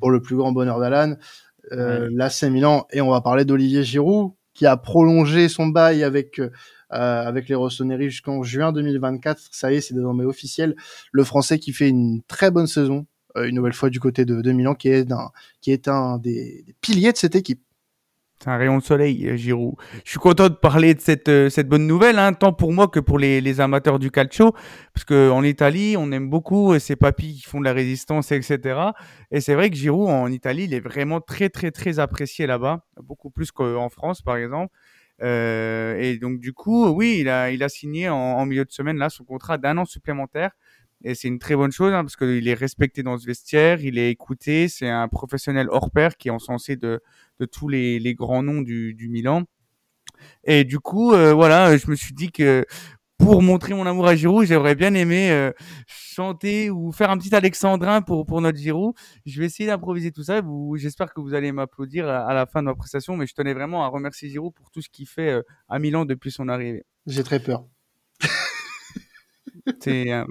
[0.00, 1.16] pour le plus grand bonheur d'Alan,
[1.72, 2.14] euh, Ouais.
[2.14, 2.86] l'AC Milan.
[2.92, 6.50] Et on va parler d'Olivier Giroud, qui a prolongé son bail avec euh,
[6.90, 9.40] avec les Rossoneri jusqu'en juin 2024.
[9.50, 10.74] Ça y est, c'est désormais officiel.
[11.12, 14.52] Le Français qui fait une très bonne saison, euh, une nouvelle fois du côté de,
[14.52, 17.62] Milan, qui est un, des, piliers de cette équipe.
[18.40, 19.74] C'est un rayon de soleil, euh, Giroud.
[20.04, 23.00] Je suis content de parler de cette, euh, bonne nouvelle, hein, tant pour moi que
[23.00, 24.52] pour les, amateurs du calcio,
[24.94, 28.30] parce que en Italie, on aime beaucoup euh, ces papis qui font de la résistance,
[28.30, 28.80] etc.
[29.32, 32.84] Et c'est vrai que Giroud, en Italie, il est vraiment très, très, très apprécié là-bas,
[33.02, 34.72] beaucoup plus qu'en France, par exemple.
[35.22, 38.70] Euh, et donc, du coup, oui, il a, il a signé en, en milieu de
[38.72, 40.52] semaine là son contrat d'un an supplémentaire.
[41.04, 43.98] Et c'est une très bonne chose hein, parce qu'il est respecté dans ce vestiaire, il
[43.98, 47.00] est écouté, c'est un professionnel hors pair qui est encensé de,
[47.38, 49.44] de tous les, les grands noms du, du Milan.
[50.44, 52.64] Et du coup, euh, voilà, je me suis dit que
[53.18, 55.52] pour montrer mon amour à Giroud, j'aurais bien aimé euh,
[55.86, 58.94] chanter ou faire un petit alexandrin pour, pour notre Giroud.
[59.26, 60.40] Je vais essayer d'improviser tout ça.
[60.76, 63.54] J'espère que vous allez m'applaudir à, à la fin de ma prestation, mais je tenais
[63.54, 66.84] vraiment à remercier Giroud pour tout ce qu'il fait euh, à Milan depuis son arrivée.
[67.06, 67.64] J'ai très peur.
[69.80, 70.24] C'est euh,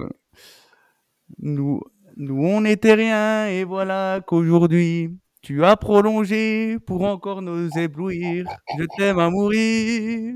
[1.40, 1.82] nous,
[2.16, 8.48] nous on n'était rien et voilà qu'aujourd'hui tu as prolongé pour encore nous éblouir.
[8.78, 10.36] Je t'aime à mourir.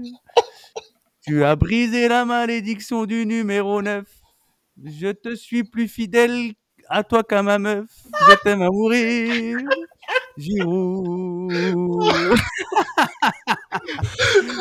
[1.24, 4.04] Tu as brisé la malédiction du numéro 9.
[4.84, 6.54] Je te suis plus fidèle
[6.90, 7.86] à toi qu'à ma meuf.
[8.28, 9.60] Je t'aime à mourir.
[10.36, 11.54] Giroud.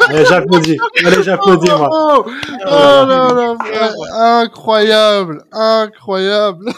[0.08, 0.76] Allez, j'applaudis.
[1.04, 1.88] Allez, j'applaudis, moi.
[1.90, 2.30] Oh, oh
[2.68, 6.70] là là, incroyable, incroyable.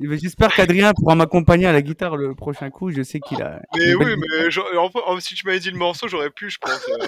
[0.00, 2.90] J'espère qu'Adrien pourra m'accompagner à la guitare le prochain coup.
[2.90, 3.60] Je sais qu'il a.
[3.76, 6.58] Mais oui, mais genre, en, en- si tu m'avais dit le morceau, j'aurais pu, je
[6.58, 6.88] pense.
[6.88, 7.06] euh,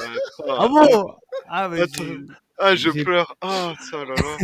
[0.49, 1.14] Ah ah, bon?
[1.49, 2.03] Ah, mais Attends.
[2.05, 2.19] j'ai-
[2.59, 3.37] ah, je pleure.
[3.40, 4.37] Ah, ça là là.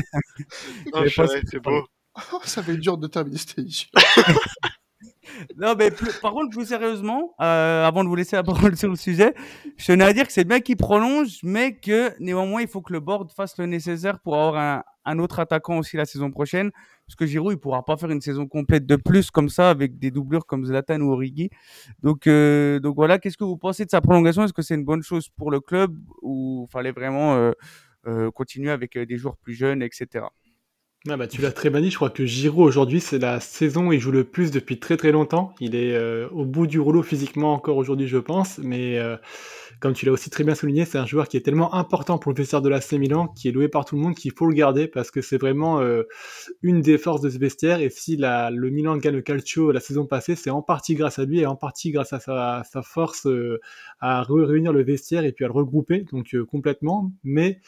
[0.94, 1.03] Ah,
[1.51, 1.87] c'est beau.
[2.33, 3.88] Oh, ça fait dur de terminer cette émission.
[5.57, 8.88] Non, mais plus- par contre, plus sérieusement, euh, avant de vous laisser la parole sur
[8.88, 9.35] le sujet,
[9.77, 12.92] je tenais à dire que c'est bien qu'il prolonge, mais que néanmoins, il faut que
[12.92, 16.70] le board fasse le nécessaire pour avoir un, un autre attaquant aussi la saison prochaine.
[17.06, 19.98] Parce que Giroud, il pourra pas faire une saison complète de plus comme ça avec
[19.98, 21.50] des doublures comme Zlatan ou Origi.
[22.02, 24.44] Donc, euh, donc voilà, qu'est-ce que vous pensez de sa prolongation?
[24.44, 27.52] Est-ce que c'est une bonne chose pour le club ou fallait vraiment euh,
[28.08, 30.26] euh, continuer avec euh, des joueurs plus jeunes, etc.
[31.08, 33.88] Ah bah, tu l'as très bien dit, je crois que Giroud aujourd'hui c'est la saison
[33.88, 35.52] où il joue le plus depuis très très longtemps.
[35.58, 39.16] Il est euh, au bout du rouleau physiquement encore aujourd'hui je pense, mais euh,
[39.80, 42.30] comme tu l'as aussi très bien souligné, c'est un joueur qui est tellement important pour
[42.30, 44.54] le vestiaire de l'AC Milan, qui est loué par tout le monde, qu'il faut le
[44.54, 46.04] garder parce que c'est vraiment euh,
[46.62, 47.80] une des forces de ce vestiaire.
[47.80, 51.18] Et si la, le Milan gagne le Calcio la saison passée, c'est en partie grâce
[51.18, 53.58] à lui et en partie grâce à sa, sa force euh,
[53.98, 57.10] à réunir le vestiaire et puis à le regrouper, donc euh, complètement.
[57.24, 57.60] Mais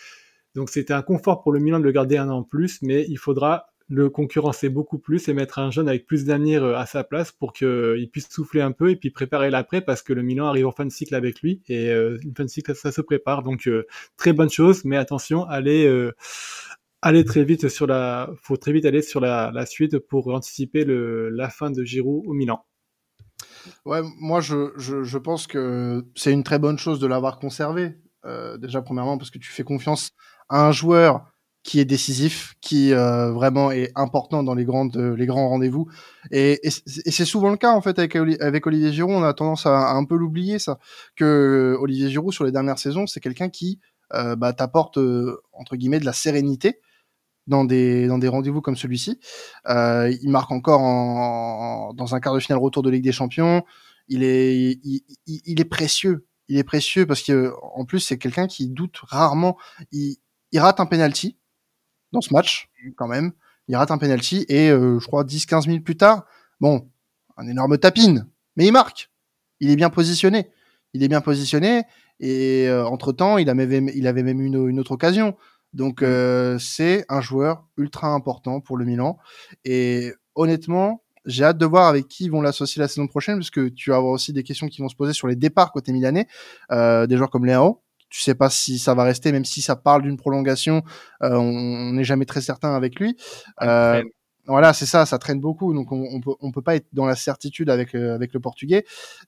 [0.54, 3.04] donc c'était un confort pour le Milan de le garder un an en plus, mais
[3.08, 6.86] il faudra le concurrencer beaucoup plus et mettre un jeune avec plus d'avenir euh, à
[6.86, 10.22] sa place pour qu'il puisse souffler un peu et puis préparer l'après parce que le
[10.22, 12.92] Milan arrive en fin de cycle avec lui et euh, une fin de cycle ça,
[12.92, 13.86] se prépare donc euh,
[14.16, 16.14] très bonne chose mais attention allez euh,
[17.02, 21.28] allez très vite sur la faut très vite aller sur la, suite pour anticiper le,
[21.28, 22.64] la fin de Giroud au Milan.
[23.84, 27.96] Ouais, moi je, je, pense que c'est une très bonne chose de l'avoir conservé.
[28.24, 30.12] Euh, déjà premièrement parce que tu fais confiance
[30.50, 31.30] un joueur
[31.64, 35.88] qui est décisif, qui euh, vraiment est important dans les grandes les grands rendez-vous.
[36.30, 39.14] Et, c'est souvent le cas en fait avec, Oli- avec Olivier Giroud.
[39.14, 40.78] On a tendance à, un peu l'oublier ça.
[41.16, 43.80] Que Olivier Giroud sur les dernières saisons, c'est quelqu'un qui
[44.12, 46.80] euh, bah, t'apporte euh, entre guillemets de la sérénité
[47.46, 49.18] dans des dans des rendez-vous comme celui-ci.
[49.66, 53.64] Euh, il marque encore en, dans un quart de finale retour de Ligue des Champions.
[54.08, 54.78] Il est
[55.26, 56.26] il est précieux.
[56.48, 59.56] Il est précieux parce que en plus c'est quelqu'un qui doute rarement.
[59.92, 60.18] Il,
[60.54, 61.36] il rate un penalty
[62.12, 63.32] dans ce match quand même.
[63.68, 66.24] Il rate un penalty et euh, je crois 10-15 minutes plus tard,
[66.60, 66.88] bon,
[67.36, 69.10] un énorme tapine, mais il marque.
[69.60, 70.50] Il est bien positionné.
[70.92, 71.82] Il est bien positionné
[72.20, 75.36] et euh, entre temps il, avait même une, une autre occasion.
[75.72, 79.18] Donc euh, c'est un joueur ultra important pour le Milan.
[79.64, 83.50] Et honnêtement, j'ai hâte de voir avec qui ils vont l'associer la saison prochaine, parce
[83.50, 85.92] que tu vas avoir aussi des questions qui vont se poser sur les départs côté
[85.92, 86.28] milanais,
[86.70, 87.82] euh, des joueurs comme Léao.
[88.14, 90.84] Tu sais pas si ça va rester, même si ça parle d'une prolongation,
[91.24, 93.16] euh, on n'est jamais très certain avec lui.
[93.60, 94.04] Euh,
[94.46, 97.06] voilà, c'est ça, ça traîne beaucoup, donc on, on peut on peut pas être dans
[97.06, 98.84] la certitude avec euh, avec le portugais.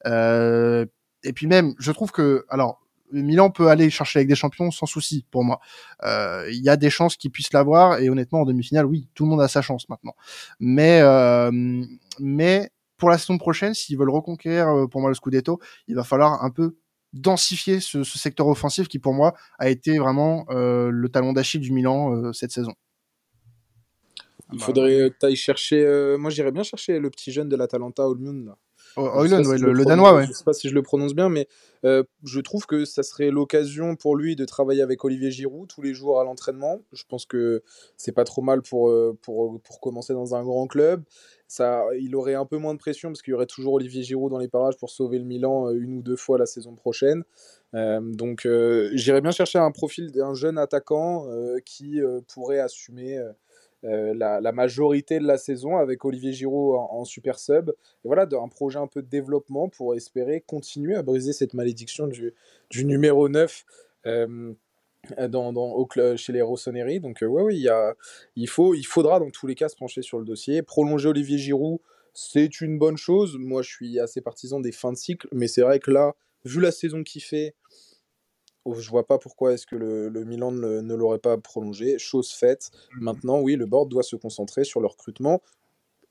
[0.07, 0.87] Euh,
[1.25, 2.79] et puis même, je trouve que alors
[3.11, 5.59] Milan peut aller chercher avec des champions sans souci pour moi.
[6.05, 9.25] Euh, Il y a des chances qu'ils puissent l'avoir et honnêtement en demi-finale, oui, tout
[9.25, 10.15] le monde a sa chance maintenant.
[10.61, 11.51] Mais euh,
[12.21, 16.45] mais pour la saison prochaine, s'ils veulent reconquérir pour moi le Scudetto, il va falloir
[16.45, 16.77] un peu
[17.21, 21.61] densifier ce, ce secteur offensif qui pour moi a été vraiment euh, le talon d'Achille
[21.61, 22.75] du Milan euh, cette saison.
[24.53, 25.85] Il Bah, faudrait euh, que t'ailles chercher.
[25.85, 28.47] euh, Moi, j'irais bien chercher le petit jeune de l'Atalanta, Olmund.
[28.47, 28.57] là.
[28.97, 30.29] O- Je sais Højlund, pas ouais, si le, danois, ouais.
[30.29, 31.49] Je sais pas si je le prononce bien, mais
[31.85, 35.83] euh, je trouve que ça serait l'occasion pour lui de travailler avec Olivier Giroud tous
[35.83, 36.81] les jours à l'entraînement.
[36.93, 37.63] Je pense que
[37.97, 41.03] c'est pas trop mal pour, pour, pour commencer dans un grand club.
[41.49, 44.31] Ça, il aurait un peu moins de pression parce qu'il y aurait toujours Olivier Giroud
[44.31, 47.23] dans les parages pour sauver le Milan euh, une ou deux fois la saison prochaine.
[47.75, 51.27] Euh, donc euh, j'irais bien chercher un profil d'un jeune attaquant
[51.65, 52.01] qui
[52.33, 53.21] pourrait assumer
[53.83, 57.71] la, majorité de la saison avec Olivier Giroud en, super sub.
[57.71, 62.07] Et voilà, d'un projet un peu de développement pour espérer continuer à briser cette malédiction
[62.07, 62.35] du,
[62.71, 63.65] du numéro 9
[64.07, 64.53] euh,
[65.29, 67.01] dans, dans, au cl- chez les Rossoneri.
[67.01, 67.95] Donc, euh, ouais, oui, il, y a,
[68.37, 70.63] il, faut, il faudra dans tous les cas se pencher sur le dossier.
[70.63, 71.81] Prolonger Olivier Giroud,
[72.15, 73.37] c'est une bonne chose.
[73.39, 76.15] Moi, je suis assez partisan des fins de cycle, mais c'est vrai que là,
[76.45, 77.55] vu la saison qu'il fait,
[78.65, 81.99] oh, je vois pas pourquoi est-ce que le, le Milan ne, ne l'aurait pas prolongé.
[81.99, 82.71] Chose faite.
[83.01, 85.43] Maintenant, oui, le board doit se concentrer sur le recrutement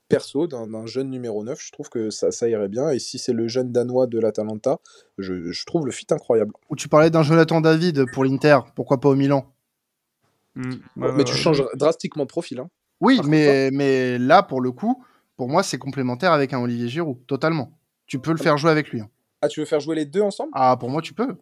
[0.08, 1.60] perso d'un jeune numéro 9.
[1.60, 2.90] Je trouve que ça, ça irait bien.
[2.90, 4.78] Et si c'est le jeune danois de l'Atalanta,
[5.18, 6.52] je, je trouve le fit incroyable.
[6.70, 9.52] Où tu parlais d'un Jonathan David pour l'Inter, pourquoi pas au Milan?
[10.54, 10.72] Mm.
[10.96, 12.60] mais tu changes drastiquement de profil.
[12.60, 12.70] Hein.
[13.00, 15.04] Oui, Par mais, mais là, pour le coup,
[15.36, 17.72] pour moi, c'est complémentaire avec un Olivier Giroud, totalement.
[18.06, 19.00] Tu peux le faire jouer avec lui.
[19.00, 19.10] hein.
[19.42, 20.50] Ah, tu veux faire jouer les deux ensemble?
[20.54, 21.36] Ah, pour moi, tu peux.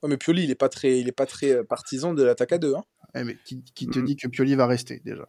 [0.00, 2.52] Oh, Mais Pioli, il est pas très, il est pas très euh, partisan de l'attaque
[2.52, 2.74] à deux.
[2.74, 2.84] Hein.
[3.14, 5.26] Eh, mais qui, qui te dit que Pioli va rester déjà?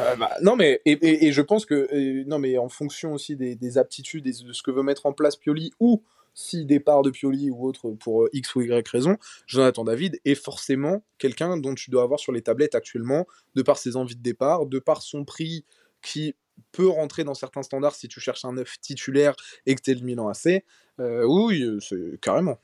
[0.00, 3.54] Euh, bah, non, mais et, je pense que euh, non, mais en fonction aussi des,
[3.54, 6.02] des aptitudes et de ce que veut mettre en place Pioli ou
[6.34, 10.34] si départ de Pioli ou autre pour euh, X ou Y raison, Jonathan David est
[10.34, 14.22] forcément quelqu'un dont tu dois avoir sur les tablettes actuellement, de par ses envies de
[14.22, 15.64] départ, de par son prix
[16.02, 16.34] qui
[16.72, 19.34] peut rentrer dans certains standards si tu cherches un neuf titulaire
[19.66, 20.64] et que tu es le Milan AC.
[20.98, 22.58] Oui, c'est carrément.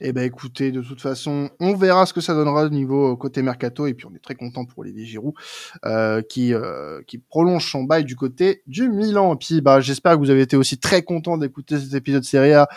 [0.00, 3.16] Eh ben écoutez, de toute façon, on verra ce que ça donnera au niveau euh,
[3.16, 5.34] côté mercato et puis on est très content pour Olivier Giroud
[5.84, 9.34] euh, qui euh, qui prolonge son bail du côté du Milan.
[9.34, 12.52] Et puis bah j'espère que vous avez été aussi très content d'écouter cet épisode Serie
[12.52, 12.68] A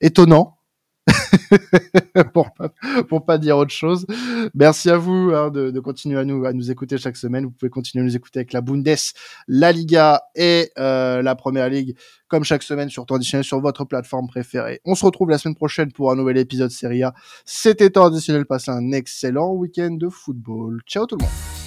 [0.00, 0.59] étonnant.
[3.08, 4.06] pour pas dire autre chose.
[4.54, 7.44] Merci à vous hein, de, continuer à nous à nous écouter chaque semaine.
[7.44, 8.88] Vous pouvez continuer à nous écouter avec la Bundes,
[9.48, 11.96] la Liga et euh, la Première Ligue
[12.28, 14.80] comme chaque semaine sur Traditionnel sur votre plateforme préférée.
[14.84, 17.14] On se retrouve la semaine prochaine pour un nouvel épisode Serie A.
[17.44, 18.46] C'était Traditionnel.
[18.46, 20.80] Passez un excellent week-end de football.
[20.86, 21.59] Ciao tout le monde.